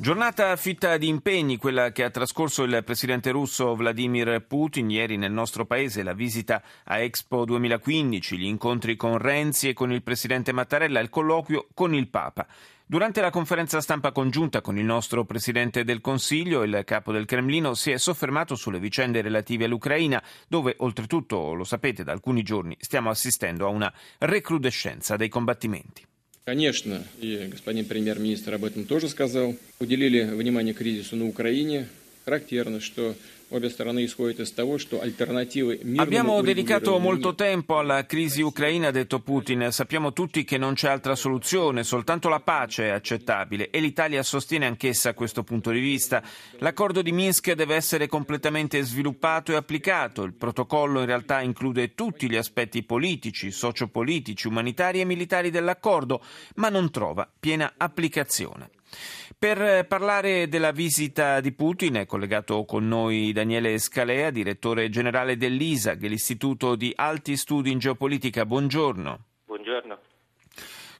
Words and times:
Giornata 0.00 0.56
fitta 0.56 0.96
di 0.96 1.08
impegni, 1.08 1.58
quella 1.58 1.92
che 1.92 2.04
ha 2.04 2.10
trascorso 2.10 2.62
il 2.62 2.82
presidente 2.86 3.30
russo 3.32 3.74
Vladimir 3.74 4.42
Putin 4.48 4.88
ieri 4.88 5.18
nel 5.18 5.30
nostro 5.30 5.66
paese, 5.66 6.02
la 6.02 6.14
visita 6.14 6.62
a 6.84 7.00
Expo 7.00 7.44
2015, 7.44 8.38
gli 8.38 8.46
incontri 8.46 8.96
con 8.96 9.18
Renzi 9.18 9.68
e 9.68 9.72
con 9.74 9.92
il 9.92 10.02
presidente 10.02 10.52
Mattarella, 10.52 11.00
il 11.00 11.10
colloquio 11.10 11.68
con 11.74 11.92
il 11.92 12.08
Papa. 12.08 12.46
Durante 12.86 13.20
la 13.20 13.28
conferenza 13.28 13.82
stampa 13.82 14.10
congiunta 14.10 14.62
con 14.62 14.78
il 14.78 14.86
nostro 14.86 15.26
Presidente 15.26 15.84
del 15.84 16.00
Consiglio, 16.00 16.62
il 16.62 16.80
capo 16.86 17.12
del 17.12 17.26
Cremlino 17.26 17.74
si 17.74 17.90
è 17.90 17.98
soffermato 17.98 18.54
sulle 18.54 18.80
vicende 18.80 19.20
relative 19.20 19.66
all'Ucraina, 19.66 20.22
dove 20.48 20.76
oltretutto, 20.78 21.52
lo 21.52 21.64
sapete, 21.64 22.04
da 22.04 22.12
alcuni 22.12 22.42
giorni 22.42 22.74
stiamo 22.80 23.10
assistendo 23.10 23.66
a 23.66 23.68
una 23.68 23.92
recrudescenza 24.16 25.16
dei 25.16 25.28
combattimenti. 25.28 26.08
Конечно, 26.44 27.04
и 27.20 27.48
господин 27.50 27.84
премьер-министр 27.84 28.54
об 28.54 28.64
этом 28.64 28.84
тоже 28.84 29.08
сказал. 29.08 29.54
Уделили 29.78 30.22
внимание 30.22 30.74
кризису 30.74 31.16
на 31.16 31.26
Украине. 31.26 31.86
Характерно, 32.24 32.80
что 32.80 33.14
Abbiamo 35.96 36.40
dedicato 36.40 36.98
molto 36.98 37.34
tempo 37.34 37.78
alla 37.78 38.06
crisi 38.06 38.42
ucraina, 38.42 38.88
ha 38.88 38.92
detto 38.92 39.20
Putin. 39.20 39.68
Sappiamo 39.70 40.12
tutti 40.12 40.44
che 40.44 40.56
non 40.56 40.74
c'è 40.74 40.88
altra 40.88 41.16
soluzione, 41.16 41.82
soltanto 41.82 42.28
la 42.28 42.40
pace 42.40 42.84
è 42.84 42.90
accettabile 42.90 43.70
e 43.70 43.80
l'Italia 43.80 44.22
sostiene 44.22 44.66
anch'essa 44.66 45.14
questo 45.14 45.42
punto 45.42 45.70
di 45.70 45.80
vista. 45.80 46.22
L'accordo 46.58 47.02
di 47.02 47.10
Minsk 47.10 47.52
deve 47.52 47.74
essere 47.74 48.06
completamente 48.06 48.80
sviluppato 48.82 49.52
e 49.52 49.56
applicato. 49.56 50.22
Il 50.22 50.34
protocollo 50.34 51.00
in 51.00 51.06
realtà 51.06 51.40
include 51.40 51.94
tutti 51.94 52.30
gli 52.30 52.36
aspetti 52.36 52.84
politici, 52.84 53.50
sociopolitici, 53.50 54.46
umanitari 54.46 55.00
e 55.00 55.04
militari 55.04 55.50
dell'accordo, 55.50 56.22
ma 56.56 56.68
non 56.68 56.90
trova 56.90 57.28
piena 57.38 57.74
applicazione. 57.76 58.70
Per 59.38 59.86
parlare 59.86 60.48
della 60.48 60.72
visita 60.72 61.40
di 61.40 61.52
Putin 61.52 61.94
è 61.94 62.06
collegato 62.06 62.64
con 62.64 62.86
noi 62.86 63.32
Daniele 63.32 63.78
Scalea, 63.78 64.30
direttore 64.30 64.90
generale 64.90 65.36
dell'ISAG, 65.36 66.02
l'Istituto 66.02 66.74
di 66.74 66.92
Alti 66.94 67.36
Studi 67.36 67.70
in 67.70 67.78
Geopolitica. 67.78 68.44
Buongiorno. 68.44 69.29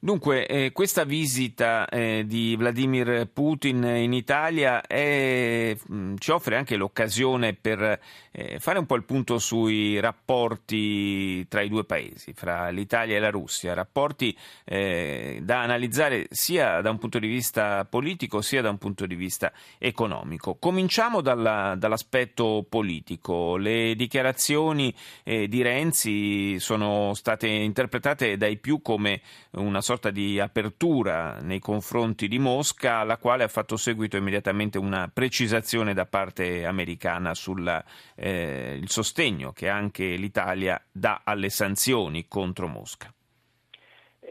Dunque, 0.02 0.46
eh, 0.46 0.72
questa 0.72 1.04
visita 1.04 1.86
eh, 1.86 2.24
di 2.26 2.56
Vladimir 2.56 3.28
Putin 3.30 3.84
in 3.84 4.14
Italia 4.14 4.80
è, 4.80 5.76
mh, 5.76 5.94
mm, 5.94 6.14
ci 6.16 6.30
offre 6.30 6.56
anche 6.56 6.76
l'occasione 6.76 7.52
per 7.52 8.00
eh, 8.30 8.58
fare 8.60 8.78
un 8.78 8.86
po' 8.86 8.94
il 8.94 9.04
punto 9.04 9.38
sui 9.38 10.00
rapporti 10.00 11.46
tra 11.48 11.60
i 11.60 11.68
due 11.68 11.84
paesi, 11.84 12.32
fra 12.32 12.70
l'Italia 12.70 13.16
e 13.16 13.20
la 13.20 13.28
Russia, 13.28 13.74
rapporti 13.74 14.34
eh, 14.64 15.40
da 15.42 15.60
analizzare 15.60 16.28
sia 16.30 16.80
da 16.80 16.88
un 16.88 16.96
punto 16.96 17.18
di 17.18 17.28
vista 17.28 17.84
politico 17.84 18.40
sia 18.40 18.62
da 18.62 18.70
un 18.70 18.78
punto 18.78 19.04
di 19.04 19.14
vista 19.14 19.52
economico. 19.76 20.54
Cominciamo 20.54 21.20
dalla, 21.20 21.74
dall'aspetto 21.76 22.64
politico. 22.66 23.58
Le 23.58 23.94
dichiarazioni 23.94 24.94
eh, 25.24 25.46
di 25.46 25.60
Renzi 25.60 26.58
sono 26.58 27.12
state 27.12 27.48
interpretate 27.48 28.38
dai 28.38 28.56
più 28.56 28.80
come 28.80 29.20
una 29.50 29.82
sorta 29.82 29.88
di 30.10 30.38
apertura 30.38 31.40
nei 31.40 31.58
confronti 31.58 32.28
di 32.28 32.38
Mosca, 32.38 32.98
alla 32.98 33.16
quale 33.16 33.42
ha 33.42 33.48
fatto 33.48 33.76
seguito 33.76 34.16
immediatamente 34.16 34.78
una 34.78 35.10
precisazione 35.12 35.94
da 35.94 36.06
parte 36.06 36.64
americana 36.64 37.34
sul 37.34 37.84
eh, 38.14 38.80
sostegno 38.84 39.52
che 39.52 39.68
anche 39.68 40.04
l'Italia 40.14 40.80
dà 40.92 41.22
alle 41.24 41.48
sanzioni 41.48 42.28
contro 42.28 42.68
Mosca. 42.68 43.12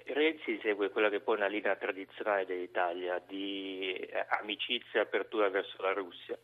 Renzi 0.05 0.59
segue 0.61 0.89
quella 0.89 1.09
che 1.09 1.19
poi 1.19 1.35
è 1.35 1.39
una 1.39 1.47
linea 1.47 1.75
tradizionale 1.75 2.45
dell'Italia 2.45 3.21
di 3.27 3.93
eh, 3.93 4.25
amicizia 4.41 4.99
e 4.99 5.03
apertura 5.03 5.49
verso 5.49 5.81
la 5.81 5.93
Russia. 5.93 6.37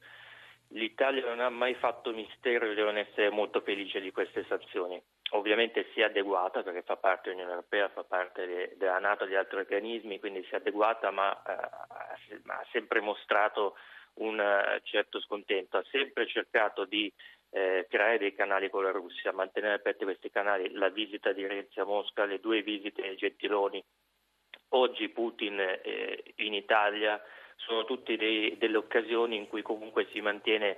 L'Italia 0.70 1.24
non 1.26 1.40
ha 1.40 1.50
mai 1.50 1.76
fatto 1.76 2.12
mistero 2.12 2.74
di 2.74 2.82
non 2.82 2.98
essere 2.98 3.30
molto 3.30 3.62
felice 3.62 4.00
di 4.02 4.12
queste 4.12 4.46
sanzioni. 4.48 5.02
Ovviamente 5.32 5.88
si 5.94 6.02
è 6.02 6.04
adeguata 6.04 6.64
perché 6.64 6.82
fa 6.82 6.98
parte 6.98 7.30
dell'Unione 7.30 7.54
Europea, 7.54 7.90
fa 7.90 8.04
parte 8.04 8.46
de, 8.46 8.74
della 8.78 9.00
Nato 9.00 9.24
e 9.24 9.28
di 9.28 9.36
altri 9.36 9.58
organismi, 9.58 10.20
quindi 10.20 10.44
si 10.44 10.54
è 10.54 10.58
adeguata 10.58 11.12
ma 11.12 11.32
eh, 11.44 12.42
ha 12.46 12.66
sempre 12.72 13.00
mostrato 13.00 13.76
un 14.16 14.40
uh, 14.40 14.80
certo 14.84 15.20
scontento, 15.20 15.78
ha 15.78 15.86
sempre 15.90 16.28
cercato 16.28 16.86
di 16.86 17.12
eh, 17.50 17.86
creare 17.90 18.18
dei 18.18 18.34
canali 18.34 18.70
con 18.70 18.84
la 18.84 18.92
Russia, 18.92 19.32
mantenere 19.32 19.76
aperti 19.76 20.04
questi 20.04 20.30
canali, 20.30 20.72
la 20.72 20.90
visita 20.90 21.32
di 21.32 21.46
Renzi 21.46 21.80
a 21.80 21.86
Mosca, 21.86 22.26
le 22.26 22.40
due 22.40 22.62
visite 22.62 23.02
di 23.02 23.16
Gentiloni, 23.16 23.84
oggi 24.70 25.10
Putin 25.10 25.60
eh, 25.60 26.34
in 26.38 26.54
Italia, 26.54 27.22
sono 27.56 27.86
tutte 27.86 28.16
delle 28.16 28.78
occasioni 28.78 29.36
in 29.36 29.48
cui 29.48 29.62
comunque 29.62 30.08
si 30.12 30.22
mantiene 30.22 30.78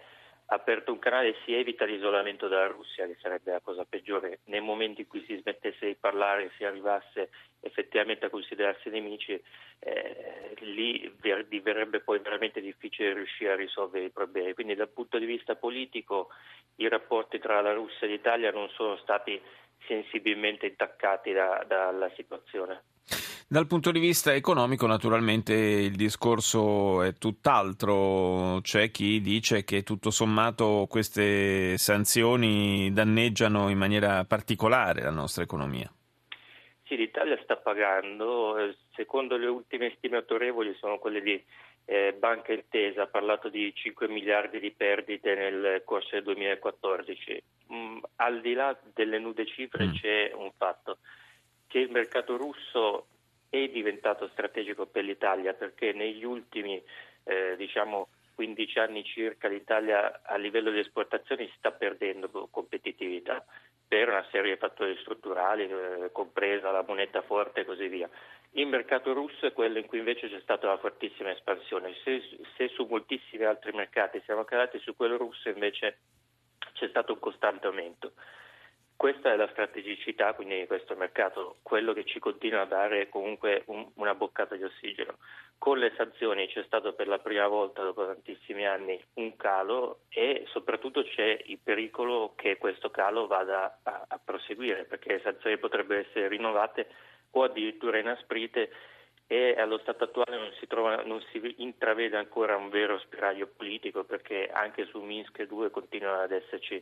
aperto 0.50 0.94
un 0.94 1.00
canale 1.00 1.36
si 1.44 1.54
evita 1.54 1.86
l'isolamento 1.86 2.48
dalla 2.48 2.68
Russia, 2.68 3.06
che 3.06 3.18
sarebbe 3.22 3.52
la 3.52 3.60
cosa 3.60 3.86
peggiore. 3.86 4.40
Nel 4.46 4.62
momento 4.62 5.02
in 5.02 5.08
cui 5.08 5.24
si 5.26 5.38
smettesse 5.42 5.88
di 5.88 5.96
parlare 5.96 6.46
e 6.46 6.52
si 6.58 6.64
arrivasse 6.64 7.30
effettivamente 7.60 8.26
a 8.26 8.30
considerarsi 8.30 8.90
nemici, 8.90 9.42
eh, 9.80 10.54
lì 10.60 11.14
diverrebbe 11.48 12.00
poi 12.00 12.20
veramente 12.20 12.62
difficile 12.62 13.14
riuscire 13.14 13.52
a 13.52 13.56
risolvere 13.56 14.06
i 14.06 14.12
problemi. 14.12 14.54
Quindi 14.54 14.76
dal 14.76 14.90
punto 14.90 15.18
di 15.18 15.26
vista 15.26 15.56
politico 15.56 16.30
i 16.76 16.88
rapporti 16.88 17.40
tra 17.40 17.60
la 17.60 17.74
Russia 17.74 18.08
e 18.08 18.12
l'Italia 18.12 18.52
non 18.52 18.70
sono 18.70 18.96
stati 18.98 19.42
sensibilmente 19.86 20.66
intaccati 20.66 21.34
da, 21.34 21.64
dalla 21.68 22.10
situazione. 22.16 22.84
Dal 23.50 23.66
punto 23.66 23.92
di 23.92 24.00
vista 24.02 24.34
economico, 24.34 24.88
naturalmente, 24.88 25.54
il 25.54 25.96
discorso 25.96 27.02
è 27.02 27.14
tutt'altro. 27.14 28.60
C'è 28.62 28.92
chi 28.92 29.22
dice 29.22 29.64
che 29.64 29.84
tutto 29.84 30.10
sommato 30.10 30.86
queste 30.90 31.78
sanzioni 31.78 32.92
danneggiano 32.92 33.70
in 33.70 33.78
maniera 33.78 34.26
particolare 34.26 35.02
la 35.02 35.12
nostra 35.12 35.44
economia. 35.44 35.90
Sì, 36.84 36.98
l'Italia 36.98 37.40
sta 37.42 37.56
pagando, 37.56 38.76
secondo 38.94 39.38
le 39.38 39.48
ultime 39.48 39.94
stime 39.96 40.18
autorevoli 40.18 40.76
sono 40.78 40.98
quelle 40.98 41.22
di 41.22 41.42
eh, 41.86 42.18
Banca 42.20 42.52
Intesa, 42.52 43.04
ha 43.04 43.08
parlato 43.08 43.48
di 43.48 43.74
5 43.74 44.10
miliardi 44.10 44.60
di 44.60 44.72
perdite 44.72 45.36
nel 45.36 45.84
corso 45.86 46.10
del 46.12 46.24
2014. 46.24 47.44
Mm, 47.72 48.00
al 48.18 48.42
di 48.42 48.54
là 48.54 48.78
delle 48.94 49.20
nude 49.20 49.46
cifre 49.46 49.86
mm. 49.86 49.94
c'è 49.94 50.32
un 50.36 50.52
fatto, 50.58 50.98
che 51.66 51.80
il 51.80 51.92
mercato 51.92 52.36
russo 52.36 53.06
è 53.50 53.68
diventato 53.70 54.28
strategico 54.30 54.86
per 54.86 55.04
l'Italia 55.04 55.54
perché 55.54 55.94
negli 55.94 56.24
ultimi 56.24 56.82
eh, 57.24 57.56
diciamo 57.58 58.10
15 58.36 58.80
anni 58.80 59.04
circa 59.04 59.48
l'Italia 59.48 60.22
a 60.24 60.38
livello 60.38 60.70
di 60.70 60.80
esportazioni 60.80 61.52
sta 61.58 61.72
perdendo 61.72 62.48
competitività 62.52 63.44
per 63.88 64.10
una 64.10 64.26
serie 64.32 64.54
di 64.54 64.60
fattori 64.60 64.98
strutturali, 65.00 65.64
eh, 65.64 66.12
compresa 66.12 66.72
la 66.72 66.84
moneta 66.86 67.22
forte 67.22 67.62
e 67.62 67.66
così 67.66 67.88
via. 67.88 68.10
Il 68.52 68.68
mercato 68.68 69.14
russo 69.14 69.46
è 69.46 69.54
quello 69.54 69.78
in 69.78 69.86
cui 69.86 70.00
invece 70.00 70.30
c'è 70.30 70.40
stata 70.42 70.68
una 70.68 70.78
fortissima 70.78 71.32
espansione. 71.32 71.96
Se, 72.04 72.22
se 72.58 72.68
su 72.70 72.86
moltissimi 72.86 73.44
altri 73.44 73.72
mercati 73.72 74.22
siamo 74.26 74.44
calati, 74.44 74.78
su 74.80 74.96
quello 74.96 75.18
russo 75.18 75.50
invece 75.50 76.00
c'è 76.74 76.88
stato 76.90 77.14
un 77.14 77.20
costante 77.20 77.68
aumento. 77.68 78.14
Questa 78.98 79.32
è 79.32 79.36
la 79.36 79.48
strategicità 79.52 80.34
quindi 80.34 80.60
di 80.60 80.66
questo 80.66 80.96
mercato, 80.96 81.58
quello 81.62 81.94
che 81.94 82.04
ci 82.04 82.18
continua 82.18 82.62
a 82.62 82.66
dare 82.66 83.10
comunque 83.10 83.62
un, 83.68 83.88
una 83.94 84.16
boccata 84.16 84.56
di 84.56 84.64
ossigeno. 84.64 85.18
Con 85.60 85.78
le 85.78 85.94
sanzioni 85.96 86.48
c'è 86.48 86.64
stato 86.64 86.94
per 86.94 87.08
la 87.08 87.20
prima 87.20 87.48
volta 87.48 87.84
dopo 87.84 88.08
tantissimi 88.08 88.66
anni 88.66 89.00
un 89.14 89.36
calo 89.36 90.00
e 90.10 90.46
soprattutto 90.48 91.04
c'è 91.04 91.40
il 91.46 91.60
pericolo 91.64 92.34
che 92.36 92.58
questo 92.58 92.90
calo 92.90 93.28
vada 93.28 93.80
a, 93.84 94.06
a 94.08 94.20
proseguire 94.24 94.86
perché 94.86 95.14
le 95.14 95.22
sanzioni 95.22 95.60
potrebbero 95.60 96.02
essere 96.02 96.28
rinnovate 96.28 96.88
o 97.32 97.44
addirittura 97.44 98.00
inasprite 98.00 98.72
e 99.28 99.56
allo 99.60 99.78
stato 99.80 100.06
attuale 100.06 100.38
non 100.38 100.52
si, 100.60 100.66
trova, 100.66 101.04
non 101.04 101.22
si, 101.32 101.56
intravede 101.58 102.18
ancora 102.18 102.56
un 102.56 102.70
vero 102.70 102.98
spiraglio 102.98 103.48
politico 103.56 104.06
perché 104.06 104.50
anche 104.52 104.86
su 104.86 105.02
Minsk 105.02 105.44
2 105.44 105.70
continuano 105.70 106.22
ad 106.22 106.32
esserci 106.32 106.82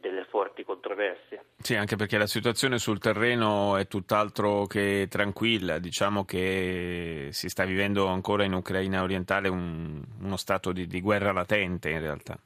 delle 0.00 0.24
forti 0.24 0.64
controversie. 0.64 1.44
Sì, 1.58 1.74
anche 1.74 1.96
perché 1.96 2.16
la 2.16 2.26
situazione 2.26 2.78
sul 2.78 2.98
terreno 2.98 3.76
è 3.76 3.86
tutt'altro 3.86 4.66
che 4.66 5.06
tranquilla, 5.10 5.78
diciamo 5.78 6.24
che 6.24 7.28
si 7.32 7.48
sta 7.48 7.64
vivendo 7.64 8.06
ancora 8.06 8.44
in 8.44 8.54
Ucraina 8.54 9.02
orientale 9.02 9.48
un, 9.48 10.02
uno 10.20 10.36
stato 10.36 10.72
di, 10.72 10.86
di, 10.86 11.00
guerra 11.00 11.32
latente 11.32 11.90
in 11.90 12.00
realtà. 12.00 12.38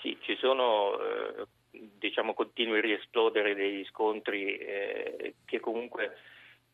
Sì, 0.00 0.16
ci 0.20 0.36
sono 0.36 0.98
eh, 1.00 1.46
diciamo 1.70 2.34
continui 2.34 2.80
riesplodere 2.80 3.54
degli 3.54 3.84
scontri 3.86 4.56
eh, 4.56 5.34
che 5.44 5.60
comunque 5.60 6.16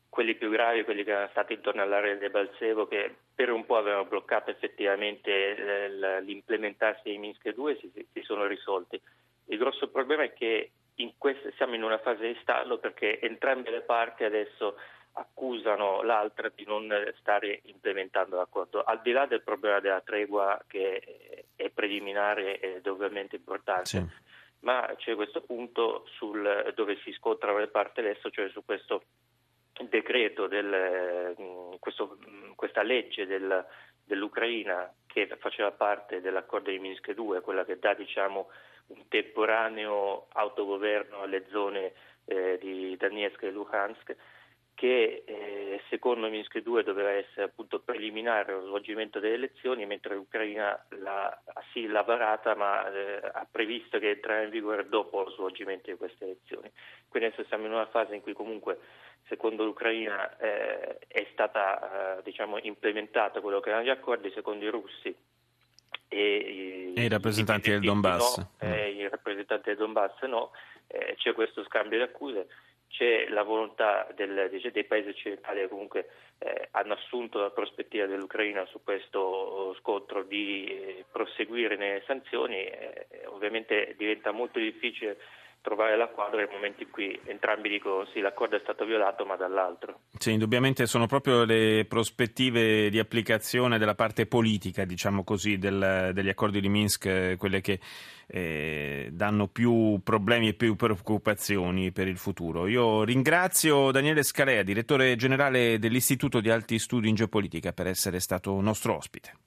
quelli 0.09 0.35
più 0.35 0.51
gravi, 0.51 0.83
quelli 0.83 1.03
che 1.03 1.09
erano 1.09 1.29
stati 1.31 1.53
intorno 1.53 1.81
all'area 1.81 2.13
del 2.13 2.29
Balsevo, 2.29 2.87
che 2.87 3.11
per 3.33 3.51
un 3.51 3.65
po' 3.65 3.77
avevano 3.77 4.05
bloccato 4.05 4.51
effettivamente 4.51 5.55
eh, 5.55 6.21
l'implementarsi 6.21 7.01
dei 7.05 7.17
Minsk 7.17 7.51
2 7.51 7.77
si, 7.79 7.91
si 8.13 8.21
sono 8.21 8.45
risolti. 8.45 9.01
Il 9.45 9.57
grosso 9.57 9.89
problema 9.89 10.23
è 10.23 10.33
che 10.33 10.71
in 10.95 11.13
questo, 11.17 11.51
siamo 11.55 11.75
in 11.75 11.83
una 11.83 11.97
fase 11.97 12.27
di 12.27 12.37
stallo 12.41 12.77
perché 12.77 13.19
entrambe 13.19 13.71
le 13.71 13.81
parti 13.81 14.23
adesso 14.23 14.75
accusano 15.13 16.01
l'altra 16.01 16.51
di 16.53 16.65
non 16.65 16.91
stare 17.19 17.61
implementando 17.65 18.35
l'accordo, 18.35 18.83
al 18.83 19.01
di 19.01 19.11
là 19.11 19.25
del 19.25 19.43
problema 19.43 19.79
della 19.79 20.01
tregua 20.01 20.59
che 20.67 21.45
è 21.55 21.69
preliminare 21.69 22.59
ed 22.59 22.87
ovviamente 22.87 23.35
importante. 23.35 23.85
Sì. 23.85 24.05
Ma 24.61 24.91
c'è 24.95 25.13
questo 25.15 25.41
punto 25.41 26.05
sul, 26.07 26.71
dove 26.73 26.97
si 27.03 27.11
scontrano 27.13 27.57
le 27.59 27.67
parti 27.67 27.99
adesso, 27.99 28.29
cioè 28.29 28.49
su 28.49 28.63
questo 28.63 29.03
decreto, 29.89 30.47
del, 30.47 31.75
questo, 31.79 32.17
questa 32.55 32.81
legge 32.81 33.25
del, 33.25 33.65
dell'Ucraina 34.05 34.91
che 35.05 35.27
faceva 35.39 35.71
parte 35.71 36.21
dell'accordo 36.21 36.69
di 36.69 36.79
Minsk 36.79 37.11
2, 37.11 37.41
quella 37.41 37.65
che 37.65 37.77
dà 37.77 37.93
diciamo, 37.93 38.49
un 38.87 39.07
temporaneo 39.07 40.27
autogoverno 40.33 41.21
alle 41.21 41.45
zone 41.49 41.93
eh, 42.25 42.57
di 42.59 42.95
Donetsk 42.97 43.43
e 43.43 43.51
Luhansk 43.51 44.15
che 44.75 45.23
eh, 45.25 45.81
secondo 45.89 46.29
Minsk 46.29 46.59
2 46.59 46.83
doveva 46.83 47.11
essere 47.11 47.43
appunto 47.43 47.79
preliminare 47.79 48.51
allo 48.51 48.65
svolgimento 48.65 49.19
delle 49.19 49.35
elezioni, 49.35 49.85
mentre 49.85 50.15
l'Ucraina 50.15 50.85
l'ha, 50.99 51.41
sì, 51.71 51.87
l'ha 51.87 52.01
varata 52.01 52.55
ma 52.55 52.91
eh, 52.91 53.19
ha 53.21 53.47
previsto 53.49 53.99
che 53.99 54.11
entrerà 54.11 54.41
in 54.41 54.49
vigore 54.49 54.87
dopo 54.89 55.23
lo 55.23 55.31
svolgimento 55.31 55.91
di 55.91 55.97
queste 55.97 56.25
elezioni. 56.25 56.71
Quindi 57.07 57.29
adesso 57.29 57.47
siamo 57.47 57.65
in 57.65 57.71
una 57.71 57.87
fase 57.87 58.15
in 58.15 58.21
cui 58.21 58.33
comunque 58.33 58.79
secondo 59.27 59.63
l'Ucraina 59.63 60.37
eh, 60.37 60.97
è 61.07 61.27
stata 61.31 62.17
eh, 62.17 62.23
diciamo, 62.23 62.57
implementata 62.59 63.41
quello 63.41 63.59
che 63.59 63.69
erano 63.69 63.85
gli 63.85 63.89
accordi, 63.89 64.31
secondo 64.31 64.65
i 64.65 64.69
russi 64.69 65.15
e, 66.07 66.93
e 66.95 67.03
i 67.03 67.07
rappresentanti 67.07 67.69
del 67.69 67.81
Donbass. 67.81 68.37
No, 68.37 68.49
eh, 68.59 68.89
I 68.89 69.09
rappresentanti 69.09 69.69
del 69.69 69.77
Donbass 69.77 70.21
no, 70.23 70.51
eh, 70.87 71.15
c'è 71.17 71.33
questo 71.33 71.63
scambio 71.63 71.97
di 71.97 72.03
accuse 72.03 72.47
c'è 72.93 73.27
la 73.29 73.41
volontà 73.41 74.07
del, 74.15 74.49
dei 74.71 74.83
paesi 74.83 75.09
occidentali 75.09 75.61
che 75.61 75.67
comunque 75.67 76.09
eh, 76.37 76.67
hanno 76.71 76.93
assunto 76.93 77.39
la 77.39 77.49
prospettiva 77.49 78.05
dell'Ucraina 78.05 78.65
su 78.67 78.81
questo 78.83 79.75
scontro 79.79 80.21
di 80.21 80.65
eh, 80.67 81.05
proseguire 81.11 81.75
nelle 81.75 82.03
sanzioni, 82.05 82.57
eh, 82.57 83.07
ovviamente 83.25 83.95
diventa 83.97 84.31
molto 84.31 84.59
difficile 84.59 85.17
trovare 85.63 85.95
la 85.95 86.07
quadra 86.07 86.37
nel 86.37 86.49
momento 86.51 86.83
in 86.83 86.89
cui 86.91 87.17
entrambi 87.23 87.69
dicono 87.69 88.05
sì, 88.11 88.19
l'accordo 88.19 88.57
è 88.57 88.59
stato 88.59 88.83
violato, 88.85 89.25
ma 89.25 89.37
dall'altro. 89.37 90.01
Sì, 90.17 90.33
indubbiamente 90.33 90.85
sono 90.85 91.07
proprio 91.07 91.45
le 91.45 91.85
prospettive 91.87 92.89
di 92.89 92.99
applicazione 92.99 93.79
della 93.79 93.95
parte 93.95 94.27
politica, 94.27 94.83
diciamo 94.83 95.23
così, 95.23 95.57
del, 95.57 96.11
degli 96.13 96.29
accordi 96.29 96.59
di 96.59 96.67
Minsk, 96.67 97.05
eh, 97.05 97.35
quelle 97.37 97.61
che 97.61 97.79
eh, 98.27 99.09
danno 99.11 99.47
più 99.47 100.01
problemi 100.03 100.49
e 100.49 100.53
più 100.53 100.75
preoccupazioni 100.75 101.91
per 101.91 102.07
il 102.07 102.17
futuro. 102.17 102.67
Io 102.67 103.03
ringrazio 103.03 103.91
Daniele 103.91 104.23
Scalea, 104.23 104.63
direttore 104.63 105.15
generale 105.15 105.79
dell'Istituto 105.79 106.41
di 106.41 106.49
Alti 106.49 106.77
Studi 106.77 107.07
in 107.07 107.15
Geopolitica, 107.15 107.71
per 107.71 107.87
essere 107.87 108.19
stato 108.19 108.59
nostro 108.59 108.97
ospite. 108.97 109.33